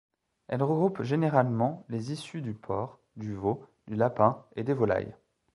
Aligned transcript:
Elle 0.47 0.63
regroupe 0.63 1.03
généralement 1.03 1.85
les 1.87 2.11
issues 2.11 2.41
du 2.41 2.55
porc, 2.55 2.97
du 3.17 3.35
veau, 3.35 3.67
du 3.85 3.93
lapin 3.93 4.43
et 4.55 4.63
des 4.63 4.73
volailles. 4.73 5.13